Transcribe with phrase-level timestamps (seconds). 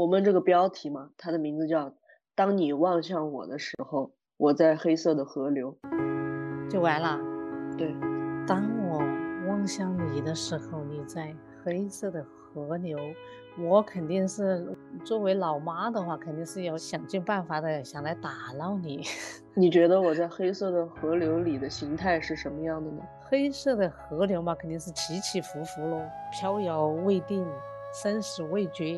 [0.00, 1.92] 我们这个标题嘛，它的名字叫
[2.34, 5.76] “当你望向我的时候，我在黑色的河流”，
[6.70, 7.18] 就完了。
[7.76, 7.94] 对，
[8.46, 8.96] 当我
[9.46, 12.98] 望向你的时候，你在黑色的河流，
[13.58, 14.74] 我肯定是
[15.04, 19.02] 作为老妈的话，肯定是要想尽办法的想来打捞你。
[19.52, 23.02] 你觉得我在黑色的河流里的形态是什么样的呢？
[23.28, 27.46] 黑色的河流嘛，肯定是起起伏伏咯，飘摇未定，
[27.92, 28.96] 生死未决。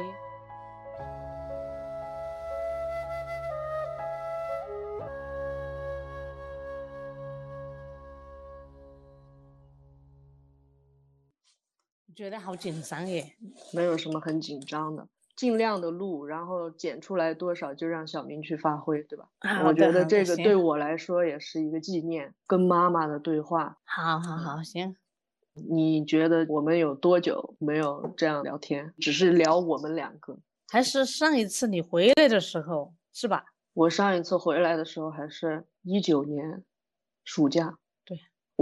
[12.14, 13.34] 觉得好紧张耶，
[13.72, 19.28] 没有什么很紧张的，尽量的录，然后剪出来多少就让小明去发挥，对吧？
[19.64, 23.78] 我觉得这个对我来说也是一个纪念，跟妈妈的对话。
[23.84, 24.96] 好好好，行。
[25.54, 28.94] 你觉得我们有多久没有这样聊天？
[28.98, 30.38] 只是聊我们两个，
[30.68, 33.44] 还是上一次你回来的时候，是吧？
[33.74, 36.64] 我上一次回来的时候还是一九年
[37.24, 37.78] 暑假。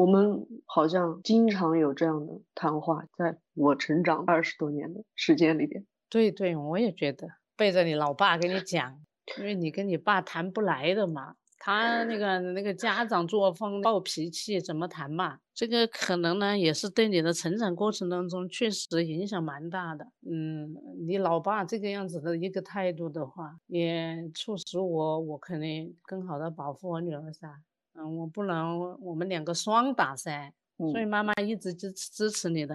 [0.00, 5.84] 我们好像经常有这样的谈话，在我成长二十多年的时间里边。
[6.08, 8.98] 对对，我也觉得背着你老爸跟你讲，
[9.36, 15.38] 因为你跟你爸谈不来的嘛，他那个那个家长作风、暴脾气，怎么谈嘛？
[15.52, 20.06] 这个可能呢，也是对你的成长过程当中确实影响蛮大的。
[20.26, 20.74] 嗯，
[21.06, 27.62] 你老爸这个样子的一个态度的话，也促使我，我肯定更好的保护我女儿噻。
[28.00, 32.74] 嗯，我不能，我们两个双打噻，所以妈妈一直支持支持你的。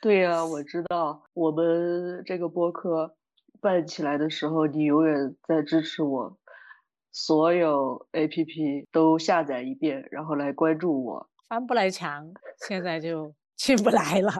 [0.00, 3.16] 对呀，我知道，我们这个播客
[3.60, 6.38] 办起来的时候，你永远在支持我，
[7.10, 11.28] 所有 APP 都下载一遍，然后来关注我。
[11.48, 12.32] 翻不来墙，
[12.68, 14.30] 现在就 进不来了，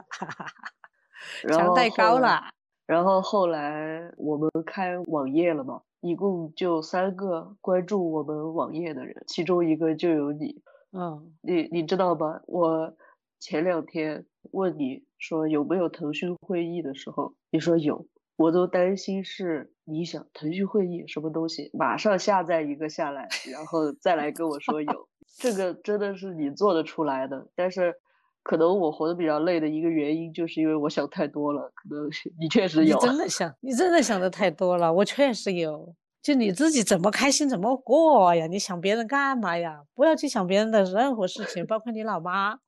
[1.53, 2.41] 墙太高了。
[2.86, 5.83] 然后后来我们开网页了嘛。
[6.05, 10.61] 一共就三个关注我们网页的人，其中一个就有你。
[10.91, 12.41] 嗯，你你知道吗？
[12.48, 12.96] 我
[13.39, 25.08] 前两天问你说有没有腾讯会议的时候，你说有，我都担心是你想腾讯会议什么东西，马上下载一个下来，然后再来跟我说有。
[25.39, 27.95] 这个真的是你做得出来的，但是。
[28.42, 31.70] 可能我活得比较累的一个原因，就是因为我想太多了。
[31.75, 32.08] 可能
[32.41, 34.92] 你确实有，你真的想，你真的想的太多了。
[34.92, 38.47] 我确实有，就你自己怎么开心怎么过呀？
[38.48, 39.85] 你想别人干嘛呀？
[39.95, 42.58] 不要去想别人的任何事情，包括你老妈。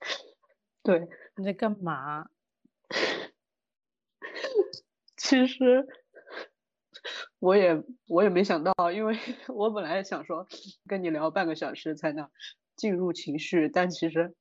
[0.82, 1.06] 对，
[1.36, 2.26] 你在干嘛？
[5.18, 5.86] 其实
[7.38, 10.46] 我也我也没想到，因为我本来想说
[10.86, 12.26] 跟你聊半个小时才能
[12.74, 14.34] 进入情绪，但其实。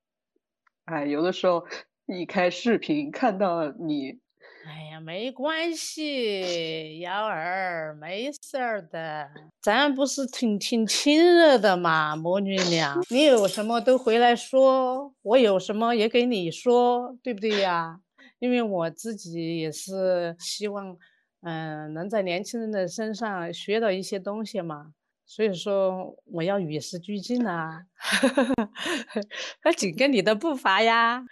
[0.86, 1.66] 哎，有的时候
[2.08, 4.20] 一开视频看到你，
[4.66, 9.30] 哎呀，没关系，幺儿，没事儿的，
[9.62, 18.00] 咱不是挺挺亲热的嘛，母女俩，你有什么都回来说，我有什么也给你说，对不对呀？
[18.40, 20.98] 因为我自己也是希望，
[21.44, 24.92] 嗯，能在年轻人的身上学到一些东西嘛。
[25.26, 27.86] 所以说我要与时俱进啊，
[29.66, 31.26] 要紧跟你的步伐呀。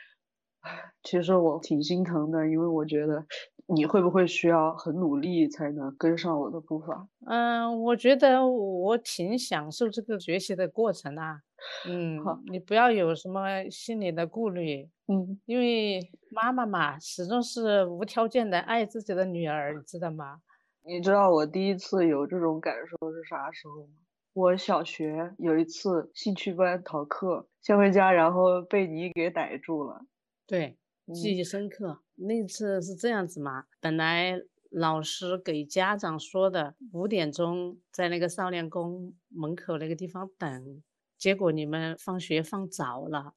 [1.04, 3.26] 其实我挺心疼的，因为我觉得
[3.68, 7.08] 你会不会需要很努力才能跟上我的步伐？
[7.26, 11.42] 嗯，我觉得我挺享受这个学习的过程啊。
[11.88, 14.90] 嗯，好你不要有什么心理的顾虑。
[15.08, 16.00] 嗯，因为
[16.32, 20.38] 妈妈嘛，始终是无条件的爱自己的女儿，你知道吗？
[20.84, 23.94] 你知道我第一次有这种感受是啥时候吗？
[24.34, 30.02] 我小学有一次兴趣班逃课，先回家，然后被你给逮住了。
[30.48, 30.80] 对，
[31.14, 32.02] 记忆深刻。
[32.16, 33.66] 那次是这样子嘛？
[33.80, 34.40] 本来
[34.72, 40.82] 老师给家长说的五点钟在那个少年宫门口那个地方等，
[41.18, 43.34] 结果你们放学放早了，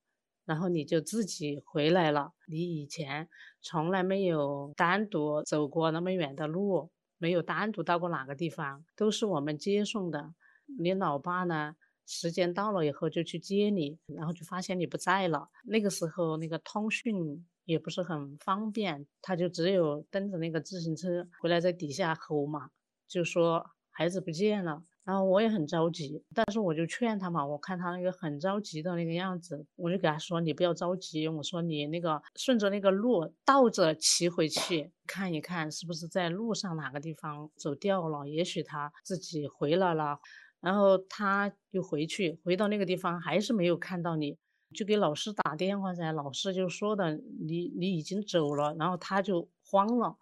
[0.47, 2.33] 然后你就自己回来了。
[2.47, 3.29] 你以前
[3.61, 6.91] 从来没有单独走过那么远的路。
[7.25, 10.35] 没有单独到过哪个地方，都是我们接送的。
[10.79, 11.75] 你老爸呢？
[12.05, 15.49] 时间到了以后就去接你，然后就发现你不在了。
[15.65, 22.69] 那个时候那个通讯也不是很方便，他就只有蹬着那个自行车回来，在底下吼嘛，
[23.09, 24.85] 就说孩子不见了。
[25.05, 40.19] 然后我也很着急，但是我就劝他嘛，我看他那个很着急的那个样子，我就给他说：“你不要着急，我说你那个顺着那个路倒着骑回去，看一看是不是在路上哪个地方走掉了，也许他自己回来了。”
[40.63, 44.39] 然后他又回去，回到那个地方还是没有看到你，
[44.75, 47.13] 就给老师打电话噻，老师就说的
[47.47, 50.17] 你你已经走了，然后他就慌了。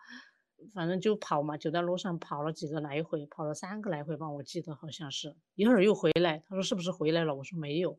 [0.75, 6.43] 反正就跑嘛，就在路上跑了几个来回，跑了三个来回吧，我记得好像是一会儿又回来。
[6.49, 7.35] 他说是不是回来了？
[7.35, 7.97] 我说没有，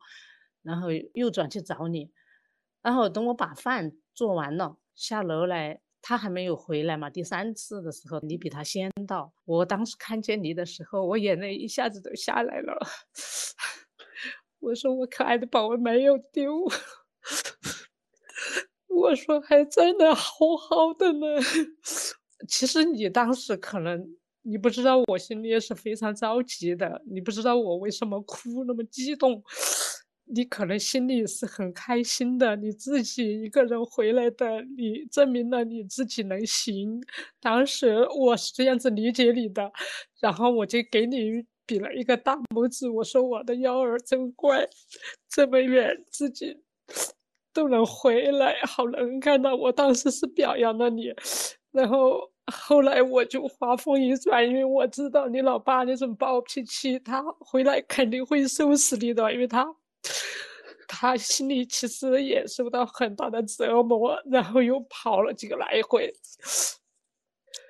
[0.61, 2.11] 然后又转去找你。
[2.81, 7.09] 然后等我把饭做完了，下楼来，他还没有回来嘛。
[7.09, 9.33] 第三次的时候，你比他先到。
[9.45, 12.77] 我当时看见你的时候，我眼泪一下子都下来了。
[14.59, 16.65] 我说我可爱的宝贝没有丢，
[18.87, 21.27] 我说还真的好好的呢。
[22.47, 24.05] 其实你当时可能
[24.41, 27.01] 你不知道，我心里也是非常着急的。
[27.09, 29.43] 你不知道我为什么哭那么激动。
[30.25, 37.01] 你可能心里是很开心的，你自己一个人回来的，你证明了你自己能行。
[37.41, 39.69] 当时我是这样子理解你的，
[40.21, 44.65] 然后我就给你比了一个大拇指，我说我的幺儿真乖，
[45.29, 46.57] 这么远自己
[47.53, 49.53] 都能回来，好能干呐。
[49.53, 51.13] 我当时是表扬了你，
[51.71, 59.65] 然后后来我就话锋一转，因为我知道你老爸那种暴脾气，他回来肯定会收拾你的，因为他。
[60.85, 66.13] 他心里其实也受到很大的折磨，然后又跑了几个来回，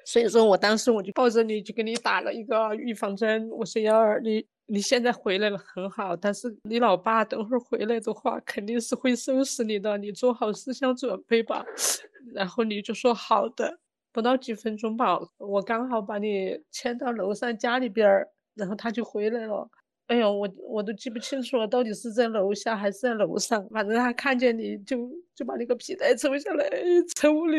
[0.05, 3.49] 所以说我当时我就抱着你就给你打了一个预防针。
[3.51, 11.63] 我说幺儿，你你现在回来了很好，但是你老爸等会儿回来的话肯定是会收拾你的，你做好思想准备吧。
[12.33, 13.79] 然后你就说好的，
[14.13, 19.67] 不到几分钟吧，我刚好把你牵到楼上家里边儿，然后他就回来了。
[20.07, 23.65] 哎呦，我我都记不清楚了，到底是在楼下还是在楼上。
[23.69, 26.69] 反正他看见你就就把那个皮带抽下来
[27.15, 27.57] 抽你。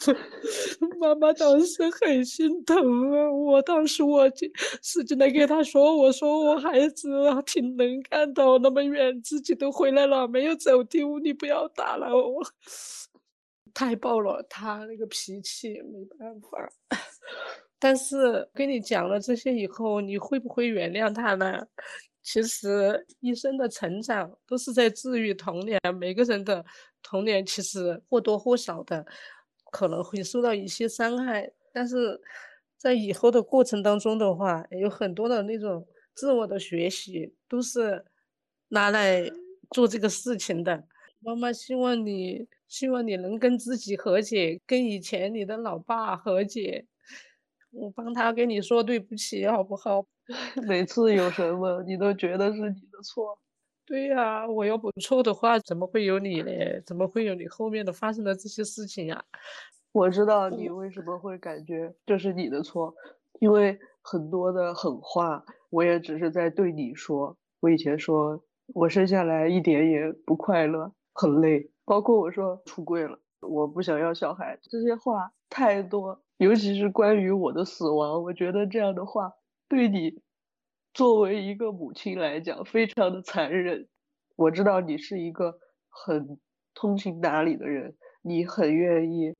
[1.00, 2.76] 妈妈当时很心疼
[3.12, 4.46] 啊，我当时我就
[4.82, 7.08] 使劲的给他说，我说我孩子
[7.46, 12.42] 挺能干的，那么远自己都回来了，没有走丢，你不要打了我。
[13.74, 16.48] 太暴了，他那个脾气没办法。
[17.78, 21.66] 但是跟你讲了这些以后，你会不会原谅他呢？
[22.22, 26.64] 其实一生的成长都是在治愈童年，每个人的
[27.02, 29.04] 童年其实或多或少的
[29.70, 32.18] 可能会受到一些伤害，但是
[32.78, 38.02] 在以后的过程当中的话，有很多的那种自我的学习都是
[38.68, 39.30] 拿来
[39.72, 40.82] 做这个事情的。
[41.20, 46.86] 妈妈希望你，希望你能跟自己和解，跟以前你的老爸和解。
[47.70, 50.06] 我帮他跟你说对不起，好不好？
[50.66, 53.38] 每次有什么，你都觉得是你的错。
[53.86, 56.82] 对呀，我要不错的话，怎么会有你嘞？
[56.86, 59.22] 怎么会有你后面的发生的这些事情呀？
[59.92, 62.94] 我知道你为什么会感觉这是你的错，
[63.40, 67.36] 因为很多的狠话，我也只是在对你说。
[67.60, 68.42] 我以前说
[68.74, 76.22] 我生下来一点也不快乐，很累，包括我说出柜了，我不想要小孩，这些话太多。
[76.38, 79.32] 尤其是关于我的死亡，我觉得这样的话
[79.68, 80.20] 对你
[80.92, 83.88] 作为一个母亲来讲非常的残忍。
[84.36, 85.58] 我知道你是一个
[85.88, 86.40] 很
[86.74, 89.32] 通情达理的人，你很愿意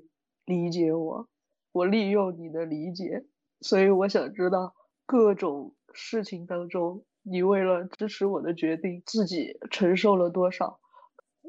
[0.44, 1.28] 理解我，
[1.72, 3.24] 我利用你的理解，
[3.60, 4.72] 所以我想知道
[5.04, 10.78] 各种事情当中，你为了支持我的决定，自己承受了多少？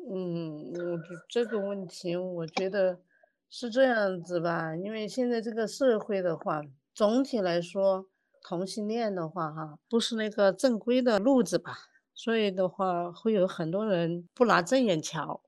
[0.09, 0.99] 嗯，我
[1.29, 2.99] 这个问题，我觉得。
[3.47, 6.61] 是这样子吧，因为现在这个社会的话，
[6.93, 8.07] 总体来说，
[8.41, 11.77] 同性恋的话，哈，不是那个正规的路子吧，
[12.13, 15.41] 所以的话，会有很多人不拿正眼瞧，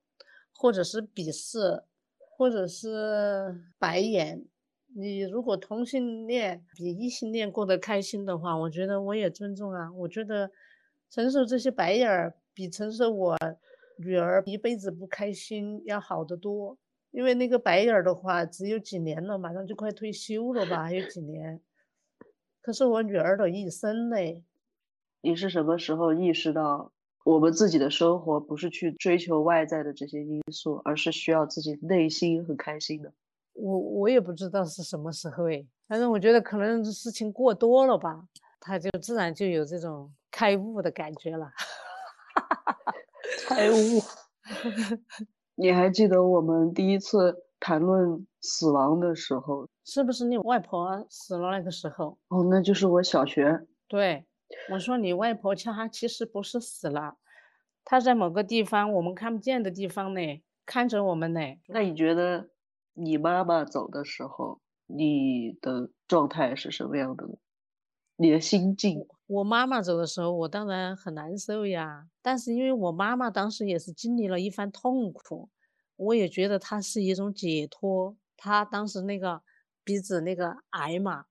[0.53, 1.83] 或者是鄙视，
[2.17, 4.45] 或者是白眼。
[4.95, 9.91] 你如果同性恋比异性恋过得开心的话，我觉得我也尊重啊。
[9.91, 10.51] 我觉得
[11.09, 13.37] 承受这些白眼儿，比承受我
[13.97, 16.77] 女儿一辈子不开心要好得多。
[17.11, 20.83] 因为那个白眼儿的话，只有几年了，马上就快退休了吧？
[20.83, 21.59] 还有几年。
[22.61, 24.43] 可是我女儿的一生嘞。
[25.21, 26.91] 你是什么时候意识到，
[27.23, 33.11] 我们自己的生活不是去追求外在的这些因素，而是需要自己内心很开心的？
[33.53, 38.27] 我我也不知道是什么时候哎，反正我觉得可能事情过多了吧，
[38.59, 41.51] 他就自然就有这种开悟的感觉了。
[43.47, 43.75] 开悟。
[45.55, 52.17] 你还记得我们第一次谈论死亡的时候，是不是你外婆死了那个时候？
[52.27, 53.65] 哦，那就是我小学。
[53.87, 54.25] 对，
[54.71, 57.15] 我说你外婆她其实不是死了，
[57.85, 60.21] 她在某个地方我们看不见的地方呢，
[60.65, 61.39] 看着我们呢。
[61.67, 62.49] 那你觉得
[62.93, 67.33] 你妈妈走的时候，你的状态是什么样的呢？
[68.17, 69.07] 你的心境？
[69.27, 72.07] 我妈妈走的时候，我当然很难受呀。
[72.22, 75.50] 但是因为我妈妈当时也是经历了一番痛苦，
[75.98, 78.15] 我也觉得她是一种解脱。
[78.38, 79.41] 她当时那个
[79.84, 81.25] 鼻子那个癌嘛，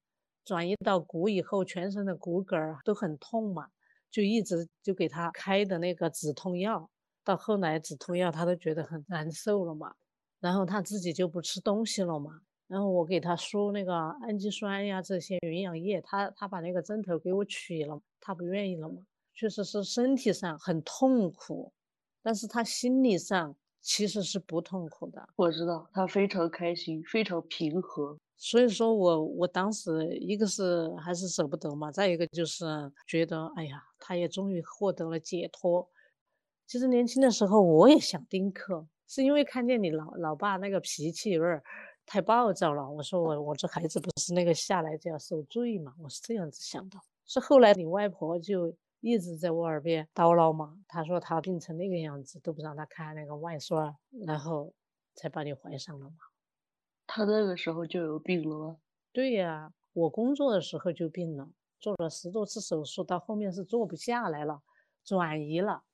[0.45, 3.69] 转移到骨以后，全身的骨骼都很痛嘛，
[4.11, 6.91] 就一直就给她开的那个止痛药，
[7.25, 9.95] 到后来止痛药她都觉得很难受了嘛，
[10.39, 19.03] 然后她自己就不吃东西了嘛，然后我给他输那个氨基酸呀这些营养液，他他把那个针头给我取了，他不愿意了嘛，
[19.35, 21.73] 确实是身体上很痛苦，
[22.23, 23.57] 但是他心理上。
[23.89, 28.19] 其实是不痛苦的，我知道他非常开心，非常平和。
[28.37, 32.65] 所以说我我当时一个是还是舍不得嘛，再一个就是
[33.07, 35.89] 觉得，哎呀，他也终于获得了解脱。
[36.67, 41.63] 其实年轻的时候我也想丁克，是因为看见你老老爸那个脾气有点
[42.07, 42.89] 太暴躁了。
[42.89, 46.99] 我说我我这孩子不是那个下来就要受罪嘛，我是这样子想的。
[47.27, 48.75] 是后来你外婆就。
[49.01, 53.95] 一直在我耳边叨唠嘛，她说她病成那个样子都不让她看那个外孙，
[54.27, 54.73] 然后
[55.15, 56.17] 才把你怀上了嘛。
[57.07, 58.79] 她那个时候就有病了吗？
[59.13, 64.63] 对呀，我工作的时候就病了，做了十多次手术，到后面是做不下来了，
[65.05, 65.85] 转移了。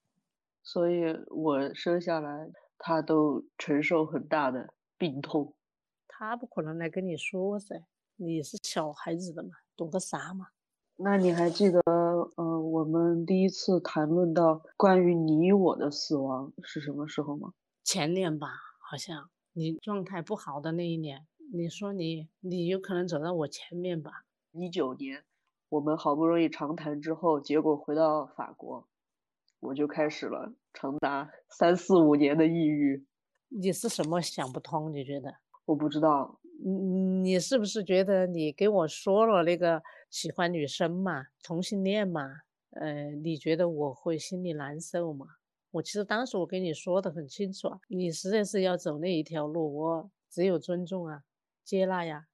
[0.62, 5.54] 所以我生下来她都承受很大的病痛。
[6.14, 10.48] 他不可能来跟你说噻，你是小孩子的嘛，懂个啥嘛？
[10.96, 11.80] 那你还记得，
[12.36, 17.54] 呃，我们第一次谈论到关于你我的死亡是什么时候吗？
[17.82, 24.26] 前年吧，好像你状态不好的那一年，你说你你有可能走到我前面吧？
[24.52, 25.24] 一九年，
[25.70, 28.86] 我们好不容易长谈之后，结果回到法国，
[29.60, 33.06] 我就开始了长达三四五年的抑郁。
[33.48, 34.92] 你是什么想不通？
[34.92, 35.36] 你觉得？
[35.68, 36.38] 我不知道。
[36.64, 36.70] 你
[37.32, 42.22] 你是不是觉得你给我说了那个喜欢女生嘛，同性恋嘛？
[42.70, 45.26] 呃，你觉得我会心里难受吗？
[45.72, 51.22] 我其实当时我跟你说的很清楚啊，你实在是要走那一条路，我只有尊重啊，
[51.64, 52.26] 接纳呀。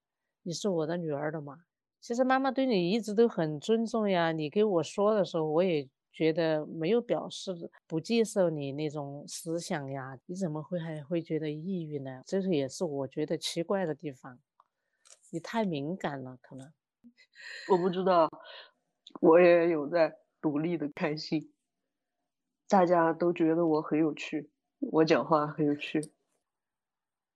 [0.43, 1.59] 你是我的女儿的嘛？
[2.01, 4.33] 其实妈妈对你一直都很尊重呀。
[4.33, 5.89] 你给我说的时候，我也。
[6.19, 12.25] 觉得没有表示不接受你那种思想呀，你怎么会还会觉得抑郁呢？
[12.27, 14.41] 这个也是我觉得奇怪的地方。
[15.31, 16.73] 你太敏感了，可能。
[17.69, 18.29] 我不知道，
[19.21, 21.53] 我也有在努力的开心。
[22.67, 26.01] 大家都觉得我很有趣，我讲话很有趣，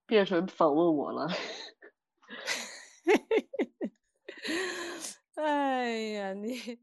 [0.06, 1.28] 变成访问我了。
[5.36, 6.80] 哎呀，你。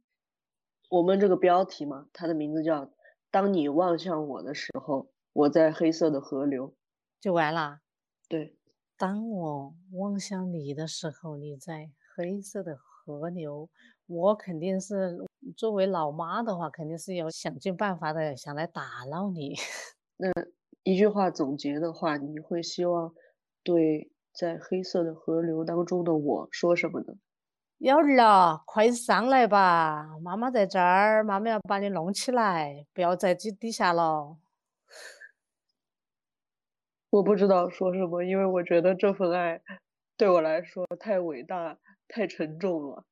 [0.90, 2.92] 我们这个标题嘛，它的名字叫
[3.30, 6.76] “当你望向我的时候，我在黑色的河流”，
[7.22, 7.80] 就完了。
[8.28, 8.58] 对，
[8.98, 13.70] 当我望向你的时候，你在黑色的河流，
[14.08, 15.18] 我肯定是
[15.56, 19.54] 作为老妈的话，肯定是要想尽办法的想来打扰你。
[20.18, 20.32] 那
[20.84, 23.14] 一句话总结的话，你会希望
[23.64, 27.14] 对在黑色的河流当中的我说什么呢？
[27.80, 30.10] 要了，快上来吧！
[30.22, 34.38] 妈妈在这儿，妈妈要把你弄起来，不要在底底下了。
[37.10, 39.62] 我不知道说什么，因为我觉得这份爱
[40.18, 41.78] 对我来说太伟大、
[42.10, 43.06] 太沉重了。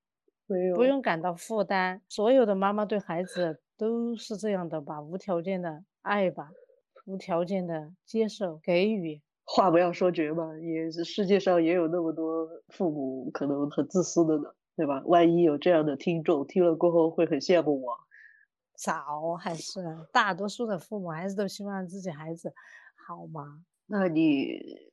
[0.48, 2.02] 没有，不用感到负担。
[2.10, 5.00] 所有的妈妈对孩子都是这样的吧？
[5.00, 6.50] 无条件的爱吧，
[7.06, 9.22] 无条件的接受、给予。
[9.48, 14.54] 话不要说绝嘛，也是世界上也有那么多父母可能很自私的呢。
[14.78, 15.02] 对吧？
[15.08, 17.98] 万一有这样的听众听了过后会很羡慕我。
[18.78, 19.82] 早还是
[20.14, 22.54] 大多数的父母还是都希望自己孩子
[23.08, 23.66] 好吗？
[23.88, 24.92] 那你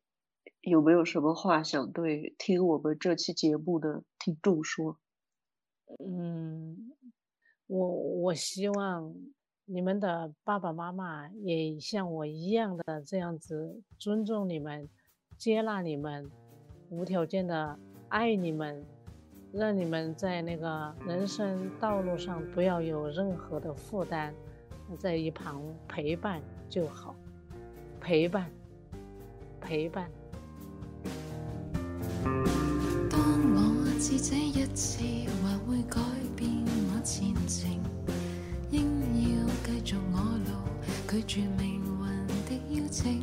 [0.63, 4.99] 有没有什么话想对听我们这期节目的听众说？
[6.03, 6.91] 嗯，
[7.67, 9.15] 我我希望
[9.67, 14.89] 你们的爸爸妈妈也像我一样的这样子尊重你们、
[15.39, 16.31] 接纳你们、
[16.91, 17.79] 无条件的
[18.09, 18.85] 爱你们。
[19.57, 24.35] 让你们在那个人生道路上不要有任何的负担，
[24.99, 27.15] 在一旁陪伴就好，
[28.01, 28.51] 陪伴，
[29.61, 30.11] 陪伴。
[33.09, 33.21] 当
[33.55, 35.05] 我知这一次
[35.41, 36.01] 或会改
[41.15, 43.23] 拒绝命运的邀请，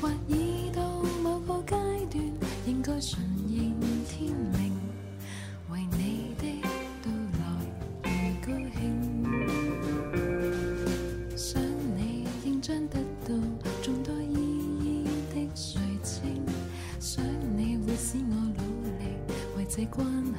[0.00, 1.74] 或已到某个阶
[2.10, 2.24] 段，
[2.66, 3.74] 应该顺应
[4.08, 4.72] 天命，
[5.70, 6.42] 为你的
[7.02, 7.44] 到来
[8.04, 8.08] 而
[8.40, 8.48] 高
[8.80, 8.82] 兴。
[11.36, 11.62] 想
[11.94, 13.34] 你应将得到
[13.82, 14.34] 众多意
[14.80, 16.42] 义的垂青，
[16.98, 17.22] 想
[17.54, 18.62] 你会使我努
[18.98, 19.12] 力
[19.58, 20.33] 为这关。